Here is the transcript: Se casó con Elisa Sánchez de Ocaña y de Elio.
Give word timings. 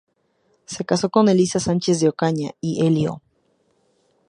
Se 0.65 0.83
casó 0.83 1.11
con 1.11 1.29
Elisa 1.29 1.59
Sánchez 1.59 1.99
de 1.99 2.09
Ocaña 2.09 2.53
y 2.59 2.81
de 2.81 2.87
Elio. 2.87 3.21